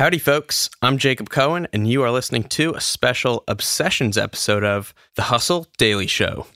Howdy, 0.00 0.18
folks. 0.18 0.70
I'm 0.80 0.96
Jacob 0.96 1.28
Cohen, 1.28 1.68
and 1.74 1.86
you 1.86 2.02
are 2.02 2.10
listening 2.10 2.44
to 2.44 2.72
a 2.72 2.80
special 2.80 3.44
Obsessions 3.46 4.16
episode 4.16 4.64
of 4.64 4.94
The 5.16 5.24
Hustle 5.24 5.66
Daily 5.76 6.06
Show. 6.06 6.46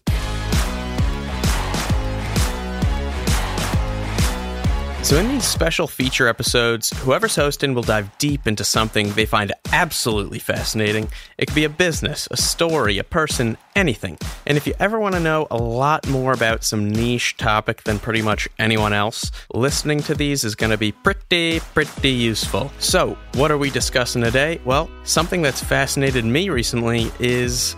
So, 5.04 5.18
in 5.18 5.28
these 5.28 5.44
special 5.44 5.86
feature 5.86 6.28
episodes, 6.28 6.88
whoever's 7.00 7.36
hosting 7.36 7.74
will 7.74 7.82
dive 7.82 8.16
deep 8.16 8.46
into 8.46 8.64
something 8.64 9.12
they 9.12 9.26
find 9.26 9.52
absolutely 9.70 10.38
fascinating. 10.38 11.10
It 11.36 11.44
could 11.44 11.54
be 11.54 11.64
a 11.64 11.68
business, 11.68 12.26
a 12.30 12.38
story, 12.38 12.96
a 12.96 13.04
person, 13.04 13.58
anything. 13.76 14.16
And 14.46 14.56
if 14.56 14.66
you 14.66 14.72
ever 14.80 14.98
want 14.98 15.14
to 15.14 15.20
know 15.20 15.46
a 15.50 15.58
lot 15.58 16.08
more 16.08 16.32
about 16.32 16.64
some 16.64 16.88
niche 16.88 17.36
topic 17.36 17.84
than 17.84 17.98
pretty 17.98 18.22
much 18.22 18.48
anyone 18.58 18.94
else, 18.94 19.30
listening 19.52 20.00
to 20.04 20.14
these 20.14 20.42
is 20.42 20.54
going 20.54 20.70
to 20.70 20.78
be 20.78 20.92
pretty, 20.92 21.60
pretty 21.74 22.08
useful. 22.08 22.72
So, 22.78 23.18
what 23.34 23.50
are 23.50 23.58
we 23.58 23.68
discussing 23.68 24.22
today? 24.22 24.58
Well, 24.64 24.88
something 25.04 25.42
that's 25.42 25.62
fascinated 25.62 26.24
me 26.24 26.48
recently 26.48 27.12
is 27.20 27.76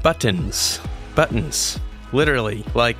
buttons. 0.00 0.78
Buttons. 1.16 1.80
Literally, 2.12 2.64
like 2.76 2.98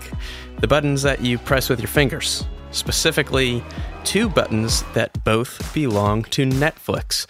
the 0.59 0.67
buttons 0.67 1.03
that 1.03 1.21
you 1.21 1.39
press 1.39 1.69
with 1.69 1.79
your 1.79 1.87
fingers 1.87 2.45
specifically 2.73 3.63
two 4.05 4.29
buttons 4.29 4.83
that 4.95 5.23
both 5.25 5.73
belong 5.73 6.25
to 6.25 6.45
Netflix. 6.45 7.27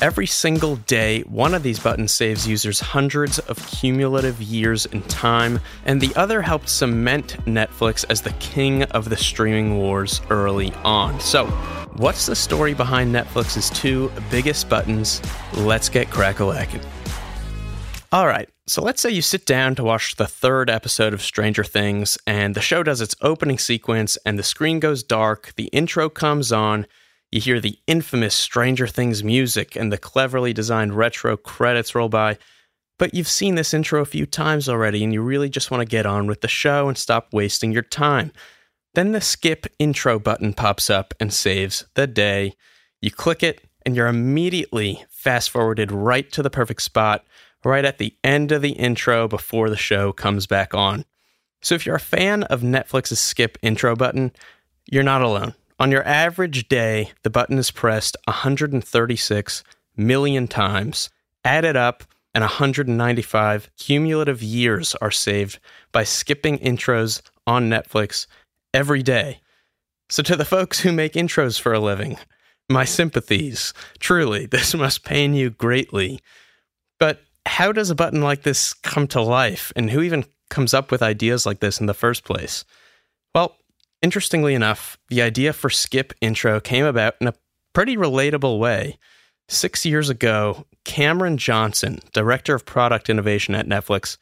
Every 0.00 0.26
single 0.26 0.76
day, 0.76 1.20
one 1.22 1.54
of 1.54 1.62
these 1.62 1.78
buttons 1.78 2.12
saves 2.12 2.48
users 2.48 2.80
hundreds 2.80 3.38
of 3.38 3.64
cumulative 3.66 4.42
years 4.42 4.86
in 4.86 5.02
time, 5.02 5.60
and 5.84 6.00
the 6.00 6.14
other 6.16 6.42
helped 6.42 6.68
cement 6.68 7.36
Netflix 7.44 8.04
as 8.08 8.22
the 8.22 8.32
king 8.32 8.82
of 8.84 9.08
the 9.08 9.16
streaming 9.16 9.78
wars 9.78 10.20
early 10.30 10.72
on. 10.84 11.20
So, 11.20 11.46
what's 11.96 12.26
the 12.26 12.34
story 12.34 12.74
behind 12.74 13.14
Netflix's 13.14 13.70
two 13.70 14.10
biggest 14.30 14.68
buttons? 14.68 15.22
Let's 15.54 15.88
get 15.88 16.10
crack-a-lackin'. 16.10 16.82
All 18.14 18.28
right, 18.28 18.48
so 18.68 18.80
let's 18.80 19.02
say 19.02 19.10
you 19.10 19.22
sit 19.22 19.44
down 19.44 19.74
to 19.74 19.82
watch 19.82 20.14
the 20.14 20.28
third 20.28 20.70
episode 20.70 21.12
of 21.12 21.20
Stranger 21.20 21.64
Things, 21.64 22.16
and 22.28 22.54
the 22.54 22.60
show 22.60 22.84
does 22.84 23.00
its 23.00 23.16
opening 23.22 23.58
sequence, 23.58 24.16
and 24.24 24.38
the 24.38 24.44
screen 24.44 24.78
goes 24.78 25.02
dark, 25.02 25.52
the 25.56 25.64
intro 25.72 26.08
comes 26.08 26.52
on, 26.52 26.86
you 27.32 27.40
hear 27.40 27.58
the 27.58 27.76
infamous 27.88 28.36
Stranger 28.36 28.86
Things 28.86 29.24
music, 29.24 29.74
and 29.74 29.92
the 29.92 29.98
cleverly 29.98 30.52
designed 30.52 30.94
retro 30.94 31.36
credits 31.36 31.96
roll 31.96 32.08
by. 32.08 32.38
But 33.00 33.14
you've 33.14 33.26
seen 33.26 33.56
this 33.56 33.74
intro 33.74 34.00
a 34.00 34.04
few 34.04 34.26
times 34.26 34.68
already, 34.68 35.02
and 35.02 35.12
you 35.12 35.20
really 35.20 35.48
just 35.48 35.72
want 35.72 35.80
to 35.80 35.84
get 35.84 36.06
on 36.06 36.28
with 36.28 36.40
the 36.40 36.46
show 36.46 36.86
and 36.86 36.96
stop 36.96 37.32
wasting 37.32 37.72
your 37.72 37.82
time. 37.82 38.30
Then 38.94 39.10
the 39.10 39.20
skip 39.20 39.66
intro 39.80 40.20
button 40.20 40.52
pops 40.52 40.88
up 40.88 41.14
and 41.18 41.32
saves 41.32 41.84
the 41.94 42.06
day. 42.06 42.54
You 43.02 43.10
click 43.10 43.42
it, 43.42 43.62
and 43.84 43.96
you're 43.96 44.06
immediately 44.06 45.04
fast 45.10 45.50
forwarded 45.50 45.90
right 45.90 46.30
to 46.30 46.44
the 46.44 46.50
perfect 46.50 46.82
spot 46.82 47.24
right 47.64 47.84
at 47.84 47.98
the 47.98 48.14
end 48.22 48.52
of 48.52 48.62
the 48.62 48.72
intro 48.72 49.28
before 49.28 49.70
the 49.70 49.76
show 49.76 50.12
comes 50.12 50.46
back 50.46 50.74
on. 50.74 51.04
So 51.62 51.74
if 51.74 51.86
you're 51.86 51.96
a 51.96 52.00
fan 52.00 52.42
of 52.44 52.60
Netflix's 52.60 53.20
skip 53.20 53.56
intro 53.62 53.96
button, 53.96 54.32
you're 54.90 55.02
not 55.02 55.22
alone. 55.22 55.54
On 55.78 55.90
your 55.90 56.06
average 56.06 56.68
day, 56.68 57.12
the 57.22 57.30
button 57.30 57.58
is 57.58 57.70
pressed 57.70 58.16
136 58.26 59.64
million 59.96 60.46
times. 60.46 61.10
Added 61.44 61.76
up, 61.76 62.04
and 62.34 62.42
195 62.42 63.70
cumulative 63.76 64.42
years 64.42 64.94
are 64.96 65.10
saved 65.10 65.58
by 65.92 66.02
skipping 66.02 66.58
intros 66.58 67.22
on 67.46 67.70
Netflix 67.70 68.26
every 68.72 69.02
day. 69.02 69.40
So, 70.10 70.22
to 70.24 70.36
the 70.36 70.44
folks 70.44 70.80
who 70.80 70.92
make 70.92 71.12
intros 71.14 71.60
for 71.60 71.72
a 71.72 71.80
living, 71.80 72.18
my 72.68 72.84
sympathies. 72.84 73.72
Truly, 74.00 74.46
this 74.50 74.74
must 74.74 75.04
pain 75.04 75.34
you 75.34 75.50
greatly. 75.50 76.20
But 76.98 77.22
how 77.46 77.72
does 77.72 77.90
a 77.90 77.94
button 77.94 78.22
like 78.22 78.42
this 78.42 78.72
come 78.72 79.06
to 79.08 79.20
life? 79.20 79.72
And 79.76 79.90
who 79.90 80.02
even 80.02 80.24
comes 80.50 80.74
up 80.74 80.90
with 80.90 81.02
ideas 81.02 81.46
like 81.46 81.60
this 81.60 81.80
in 81.80 81.86
the 81.86 81.94
first 81.94 82.24
place? 82.24 82.64
Well, 83.34 83.56
interestingly 84.02 84.54
enough, 84.54 84.98
the 85.08 85.22
idea 85.22 85.52
for 85.52 85.70
Skip 85.70 86.12
Intro 86.20 86.60
came 86.60 86.84
about 86.84 87.14
in 87.20 87.28
a 87.28 87.34
pretty 87.72 87.96
relatable 87.96 88.58
way. 88.58 88.98
Six 89.48 89.84
years 89.84 90.08
ago, 90.08 90.66
Cameron 90.84 91.36
Johnson, 91.36 92.00
director 92.12 92.54
of 92.54 92.64
product 92.64 93.10
innovation 93.10 93.54
at 93.54 93.66
Netflix, 93.66 94.16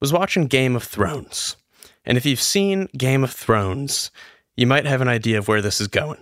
was 0.00 0.12
watching 0.12 0.46
Game 0.46 0.76
of 0.76 0.82
Thrones. 0.82 1.56
And 2.04 2.18
if 2.18 2.26
you've 2.26 2.40
seen 2.40 2.88
Game 2.96 3.24
of 3.24 3.32
Thrones, 3.32 4.10
you 4.56 4.66
might 4.66 4.86
have 4.86 5.00
an 5.00 5.08
idea 5.08 5.38
of 5.38 5.48
where 5.48 5.62
this 5.62 5.80
is 5.80 5.88
going. 5.88 6.20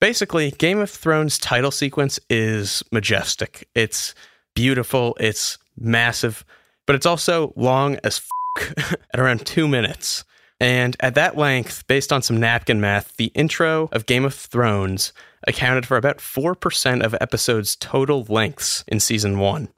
Basically, 0.00 0.50
Game 0.52 0.78
of 0.78 0.90
Thrones 0.90 1.38
title 1.38 1.70
sequence 1.70 2.18
is 2.28 2.82
majestic. 2.90 3.68
It's 3.74 4.14
beautiful, 4.54 5.16
it's 5.20 5.58
massive, 5.76 6.44
but 6.86 6.96
it's 6.96 7.06
also 7.06 7.52
long 7.56 7.98
as 8.04 8.22
f- 8.58 8.96
at 9.12 9.20
around 9.20 9.46
two 9.46 9.68
minutes. 9.68 10.24
And 10.60 10.96
at 11.00 11.16
that 11.16 11.36
length, 11.36 11.86
based 11.88 12.12
on 12.12 12.22
some 12.22 12.38
napkin 12.38 12.80
math, 12.80 13.16
the 13.16 13.32
intro 13.34 13.88
of 13.90 14.06
Game 14.06 14.24
of 14.24 14.34
Thrones 14.34 15.12
accounted 15.46 15.86
for 15.86 15.96
about 15.96 16.18
4% 16.18 17.02
of 17.02 17.16
episodes' 17.20 17.74
total 17.74 18.24
lengths 18.28 18.84
in 18.86 19.00
season 19.00 19.38
one. 19.38 19.70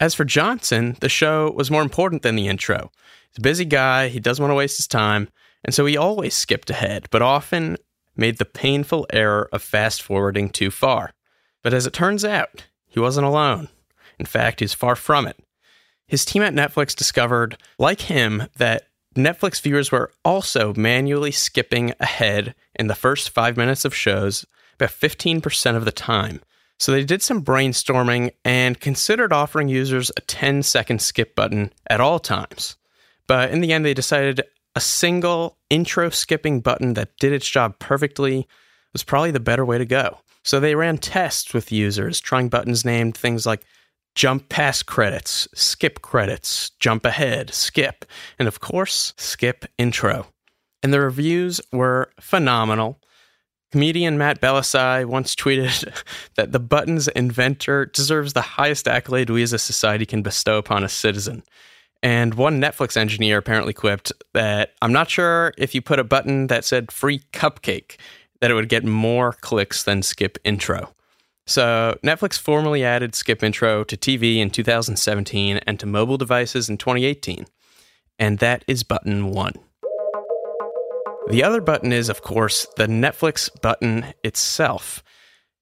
As 0.00 0.14
for 0.14 0.24
Johnson, 0.24 0.96
the 1.00 1.10
show 1.10 1.52
was 1.52 1.70
more 1.70 1.82
important 1.82 2.22
than 2.22 2.34
the 2.34 2.48
intro. 2.48 2.90
He's 3.28 3.38
a 3.38 3.42
busy 3.42 3.64
guy, 3.64 4.08
he 4.08 4.20
doesn't 4.20 4.42
want 4.42 4.50
to 4.50 4.56
waste 4.56 4.78
his 4.78 4.88
time, 4.88 5.28
and 5.64 5.74
so 5.74 5.84
he 5.84 5.96
always 5.96 6.34
skipped 6.34 6.70
ahead, 6.70 7.08
but 7.10 7.22
often 7.22 7.76
made 8.16 8.38
the 8.38 8.44
painful 8.44 9.06
error 9.12 9.48
of 9.52 9.62
fast 9.62 10.02
forwarding 10.02 10.48
too 10.48 10.70
far. 10.70 11.12
But 11.62 11.74
as 11.74 11.86
it 11.86 11.92
turns 11.92 12.24
out, 12.24 12.64
he 12.86 13.00
wasn't 13.00 13.26
alone. 13.26 13.68
In 14.22 14.26
fact, 14.26 14.60
he's 14.60 14.72
far 14.72 14.94
from 14.94 15.26
it. 15.26 15.36
His 16.06 16.24
team 16.24 16.42
at 16.42 16.54
Netflix 16.54 16.94
discovered, 16.94 17.58
like 17.76 18.02
him, 18.02 18.46
that 18.56 18.84
Netflix 19.16 19.60
viewers 19.60 19.90
were 19.90 20.12
also 20.24 20.72
manually 20.74 21.32
skipping 21.32 21.92
ahead 21.98 22.54
in 22.76 22.86
the 22.86 22.94
first 22.94 23.30
five 23.30 23.56
minutes 23.56 23.84
of 23.84 23.92
shows 23.92 24.46
about 24.76 24.90
15% 24.90 25.74
of 25.74 25.84
the 25.84 25.90
time. 25.90 26.40
So 26.78 26.92
they 26.92 27.02
did 27.02 27.20
some 27.20 27.44
brainstorming 27.44 28.30
and 28.44 28.78
considered 28.78 29.32
offering 29.32 29.66
users 29.66 30.12
a 30.16 30.20
10 30.20 30.62
second 30.62 31.02
skip 31.02 31.34
button 31.34 31.72
at 31.90 32.00
all 32.00 32.20
times. 32.20 32.76
But 33.26 33.50
in 33.50 33.60
the 33.60 33.72
end, 33.72 33.84
they 33.84 33.92
decided 33.92 34.40
a 34.76 34.80
single 34.80 35.58
intro 35.68 36.10
skipping 36.10 36.60
button 36.60 36.94
that 36.94 37.16
did 37.18 37.32
its 37.32 37.50
job 37.50 37.80
perfectly 37.80 38.46
was 38.92 39.02
probably 39.02 39.32
the 39.32 39.40
better 39.40 39.64
way 39.64 39.78
to 39.78 39.84
go. 39.84 40.18
So 40.44 40.60
they 40.60 40.76
ran 40.76 40.98
tests 40.98 41.52
with 41.52 41.72
users, 41.72 42.20
trying 42.20 42.50
buttons 42.50 42.84
named 42.84 43.16
things 43.16 43.46
like 43.46 43.64
jump 44.14 44.48
past 44.48 44.86
credits, 44.86 45.48
skip 45.54 46.02
credits, 46.02 46.70
jump 46.78 47.04
ahead, 47.04 47.52
skip, 47.52 48.04
and 48.38 48.48
of 48.48 48.60
course, 48.60 49.14
skip 49.16 49.64
intro. 49.78 50.26
And 50.82 50.92
the 50.92 51.00
reviews 51.00 51.60
were 51.72 52.10
phenomenal. 52.20 52.98
Comedian 53.70 54.18
Matt 54.18 54.40
Bellassai 54.40 55.06
once 55.06 55.34
tweeted 55.34 55.90
that 56.36 56.52
the 56.52 56.60
button's 56.60 57.08
inventor 57.08 57.86
deserves 57.86 58.32
the 58.32 58.42
highest 58.42 58.86
accolade 58.86 59.30
we 59.30 59.42
as 59.42 59.52
a 59.52 59.58
society 59.58 60.04
can 60.04 60.22
bestow 60.22 60.58
upon 60.58 60.84
a 60.84 60.88
citizen. 60.88 61.42
And 62.02 62.34
one 62.34 62.60
Netflix 62.60 62.96
engineer 62.96 63.38
apparently 63.38 63.72
quipped 63.72 64.12
that 64.34 64.74
I'm 64.82 64.92
not 64.92 65.08
sure 65.08 65.54
if 65.56 65.74
you 65.74 65.80
put 65.80 66.00
a 66.00 66.04
button 66.04 66.48
that 66.48 66.64
said 66.64 66.90
free 66.90 67.20
cupcake, 67.32 67.96
that 68.40 68.50
it 68.50 68.54
would 68.54 68.68
get 68.68 68.84
more 68.84 69.32
clicks 69.34 69.84
than 69.84 70.02
skip 70.02 70.36
intro. 70.44 70.92
So, 71.46 71.98
Netflix 72.04 72.38
formally 72.38 72.84
added 72.84 73.14
Skip 73.14 73.42
Intro 73.42 73.82
to 73.84 73.96
TV 73.96 74.38
in 74.38 74.50
2017 74.50 75.58
and 75.58 75.80
to 75.80 75.86
mobile 75.86 76.16
devices 76.16 76.68
in 76.68 76.78
2018. 76.78 77.46
And 78.18 78.38
that 78.38 78.64
is 78.68 78.84
button 78.84 79.30
one. 79.30 79.54
The 81.28 81.42
other 81.42 81.60
button 81.60 81.92
is, 81.92 82.08
of 82.08 82.22
course, 82.22 82.66
the 82.76 82.86
Netflix 82.86 83.48
button 83.60 84.06
itself. 84.22 85.02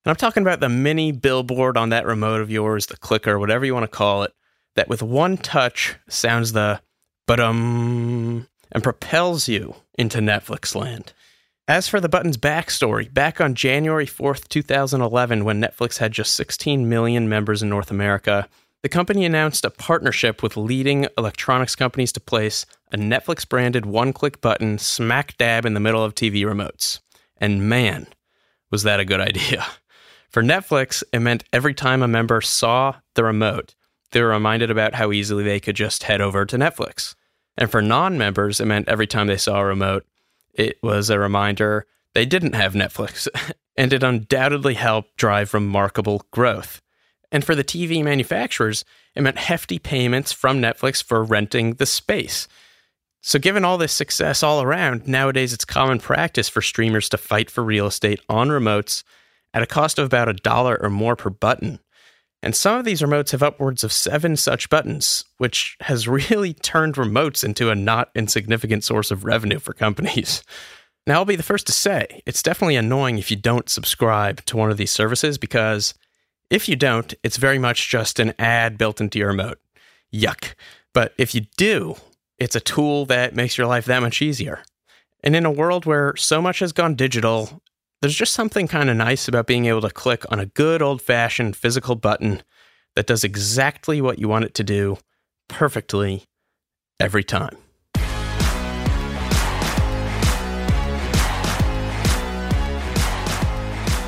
And 0.05 0.11
I'm 0.11 0.17
talking 0.17 0.43
about 0.43 0.61
the 0.61 0.69
mini 0.69 1.13
billboard 1.13 1.77
on 1.77 1.91
that 1.91 2.07
remote 2.07 2.41
of 2.41 2.51
yours, 2.51 2.87
the 2.87 2.97
clicker, 2.97 3.39
whatever 3.39 3.65
you 3.65 3.75
want 3.75 3.85
to 3.85 3.97
call 3.97 4.23
it, 4.23 4.33
that 4.77 4.89
with 4.89 5.03
one 5.03 5.37
touch 5.37 5.97
sounds 6.09 6.53
the 6.53 6.81
but 7.27 7.39
um 7.39 8.47
and 8.73 8.83
propels 8.83 9.49
you 9.49 9.75
into 9.99 10.19
Netflix 10.19 10.75
land. 10.75 11.13
As 11.71 11.87
for 11.87 12.01
the 12.01 12.09
button's 12.09 12.37
backstory, 12.37 13.15
back 13.15 13.41
on 13.41 13.55
January 13.55 14.05
4th, 14.05 14.49
2011, 14.49 15.45
when 15.45 15.63
Netflix 15.63 15.99
had 15.99 16.11
just 16.11 16.35
16 16.35 16.89
million 16.89 17.29
members 17.29 17.63
in 17.63 17.69
North 17.69 17.93
America, 17.93 18.49
the 18.83 18.89
company 18.89 19.25
announced 19.25 19.65
a 19.65 19.71
partnership 19.71 20.43
with 20.43 20.57
leading 20.57 21.07
electronics 21.17 21.77
companies 21.77 22.11
to 22.15 22.19
place 22.19 22.67
a 22.91 22.97
Netflix 22.97 23.49
branded 23.49 23.87
one 23.87 24.13
click 24.13 24.41
button 24.41 24.79
smack 24.79 25.39
dab 25.39 25.65
in 25.65 25.75
the 25.75 25.79
middle 25.79 26.03
of 26.03 26.17
TV 26.17 26.43
remotes. 26.43 26.99
And 27.37 27.69
man, 27.69 28.09
was 28.73 28.83
that 28.83 28.99
a 28.99 29.05
good 29.05 29.21
idea. 29.21 29.65
For 30.29 30.43
Netflix, 30.43 31.05
it 31.13 31.21
meant 31.21 31.45
every 31.53 31.75
time 31.75 32.03
a 32.03 32.09
member 32.09 32.41
saw 32.41 32.97
the 33.15 33.23
remote, 33.23 33.77
they 34.11 34.21
were 34.21 34.31
reminded 34.31 34.73
about 34.73 34.97
how 34.97 35.13
easily 35.13 35.45
they 35.45 35.61
could 35.61 35.77
just 35.77 36.03
head 36.03 36.21
over 36.21 36.45
to 36.47 36.59
Netflix. 36.59 37.15
And 37.57 37.71
for 37.71 37.81
non 37.81 38.19
members, 38.19 38.59
it 38.59 38.65
meant 38.65 38.89
every 38.89 39.07
time 39.07 39.29
they 39.29 39.37
saw 39.37 39.61
a 39.61 39.65
remote, 39.65 40.05
it 40.61 40.79
was 40.83 41.11
a 41.11 41.19
reminder 41.19 41.87
they 42.15 42.27
didn't 42.27 42.55
have 42.55 42.75
Netflix. 42.75 43.29
and 43.77 43.95
it 43.95 44.03
undoubtedly 44.03 44.75
helped 44.75 45.17
drive 45.17 45.55
remarkable 45.55 46.27
growth. 46.31 46.83
And 47.33 47.45
for 47.45 47.55
the 47.55 47.65
TV 47.65 48.05
manufacturers, 48.05 48.85
it 49.15 49.23
meant 49.23 49.39
hefty 49.39 49.79
payments 49.79 50.33
from 50.33 50.61
Netflix 50.61 51.03
for 51.03 51.25
renting 51.25 51.75
the 51.75 51.87
space. 51.87 52.47
So, 53.23 53.39
given 53.39 53.65
all 53.65 53.79
this 53.79 53.93
success 53.93 54.43
all 54.43 54.63
around, 54.63 55.07
nowadays 55.07 55.53
it's 55.53 55.65
common 55.65 55.99
practice 55.99 56.49
for 56.49 56.61
streamers 56.61 57.09
to 57.11 57.19
fight 57.19 57.51
for 57.51 57.63
real 57.63 57.87
estate 57.87 58.21
on 58.29 58.49
remotes 58.49 59.03
at 59.55 59.63
a 59.63 59.67
cost 59.67 59.99
of 59.99 60.07
about 60.07 60.29
a 60.29 60.35
dollar 60.35 60.79
or 60.83 60.91
more 60.91 61.17
per 61.17 61.31
button. 61.31 61.81
And 62.43 62.55
some 62.55 62.79
of 62.79 62.85
these 62.85 63.03
remotes 63.03 63.33
have 63.33 63.43
upwards 63.43 63.85
of 63.85 63.93
seven 63.93 64.37
such 64.37 64.71
buttons, 64.71 65.25
which 65.39 65.77
has 65.81 66.09
really 66.31 66.55
turned 66.55 66.95
remotes 66.95 67.45
into 67.45 67.71
a 67.71 67.75
not 67.75 68.11
insignificant 68.15 68.85
source 68.85 69.11
of 69.11 69.25
revenue 69.25 69.59
for 69.59 69.73
companies. 69.73 70.43
Now, 71.07 71.15
I'll 71.15 71.25
be 71.25 71.35
the 71.35 71.43
first 71.43 71.67
to 71.67 71.73
say 71.73 72.23
it's 72.27 72.43
definitely 72.43 72.77
annoying 72.77 73.19
if 73.19 73.31
you 73.31 73.37
don't 73.37 73.71
subscribe 73.71 74.45
to 74.45 74.57
one 74.59 74.71
of 74.71 74.77
these 74.77 74.91
services 74.91 75.39
because 75.39 75.95
if 76.51 76.69
you 76.69 76.77
don't, 76.77 77.15
it's 77.25 77.39
very 77.39 77.59
much 77.59 77.89
just 77.89 78.21
an 78.21 78.35
ad 78.39 78.77
built 78.77 79.01
into 79.01 79.19
your 79.19 79.29
remote. 79.29 79.59
Yuck. 80.13 80.55
But 80.93 81.15
if 81.17 81.35
you 81.35 81.47
do, 81.57 81.97
it's 82.39 82.55
a 82.55 82.61
tool 82.61 83.07
that 83.07 83.35
makes 83.35 83.57
your 83.57 83.67
life 83.67 83.87
that 83.87 84.03
much 84.03 84.21
easier. 84.21 84.63
And 85.25 85.35
in 85.35 85.47
a 85.47 85.51
world 85.51 85.87
where 85.87 86.15
so 86.17 86.43
much 86.43 86.59
has 86.59 86.73
gone 86.73 86.95
digital, 86.95 87.63
there's 88.01 88.15
just 88.15 88.33
something 88.33 88.67
kind 88.67 88.89
of 88.89 88.97
nice 88.97 89.29
about 89.29 89.47
being 89.47 89.67
able 89.67 89.83
to 89.83 89.91
click 89.91 90.25
on 90.33 90.41
a 90.41 90.47
good 90.47 90.81
old 90.81 91.03
fashioned 91.03 91.55
physical 91.55 91.95
button 91.95 92.43
that 92.97 93.07
does 93.07 93.25
exactly 93.25 94.01
what 94.01 94.19
you 94.19 94.29
want 94.29 94.45
it 94.45 94.55
to 94.55 94.65
do 94.65 94.97
perfectly 95.49 96.25
every 96.99 97.23
time. 97.23 97.57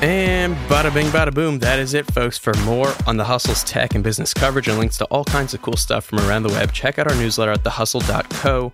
And 0.01 0.53
bada 0.67 0.93
bing, 0.93 1.07
bada 1.07 1.33
boom. 1.33 1.59
That 1.59 1.79
is 1.79 1.93
it, 1.93 2.11
folks. 2.11 2.37
For 2.37 2.53
more 2.65 2.93
on 3.07 3.15
the 3.15 3.23
Hustle's 3.23 3.63
tech 3.63 3.95
and 3.95 4.03
business 4.03 4.33
coverage 4.33 4.67
and 4.67 4.77
links 4.77 4.97
to 4.97 5.05
all 5.05 5.23
kinds 5.23 5.53
of 5.53 5.61
cool 5.61 5.77
stuff 5.77 6.03
from 6.03 6.19
around 6.19 6.43
the 6.43 6.49
web, 6.49 6.73
check 6.73 6.99
out 6.99 7.09
our 7.09 7.15
newsletter 7.15 7.51
at 7.51 7.63
thehustle.co. 7.63 8.73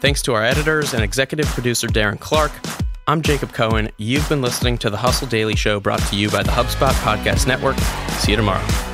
Thanks 0.00 0.22
to 0.22 0.32
our 0.32 0.42
editors 0.42 0.94
and 0.94 1.02
executive 1.02 1.46
producer, 1.46 1.88
Darren 1.88 2.18
Clark. 2.18 2.52
I'm 3.08 3.20
Jacob 3.20 3.52
Cohen. 3.52 3.90
You've 3.96 4.28
been 4.28 4.42
listening 4.42 4.78
to 4.78 4.90
the 4.90 4.96
Hustle 4.96 5.26
Daily 5.26 5.56
Show 5.56 5.80
brought 5.80 6.00
to 6.02 6.16
you 6.16 6.30
by 6.30 6.44
the 6.44 6.52
HubSpot 6.52 6.92
Podcast 7.02 7.48
Network. 7.48 7.76
See 8.20 8.30
you 8.30 8.36
tomorrow. 8.36 8.91